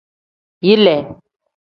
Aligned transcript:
Yile. 0.67 0.95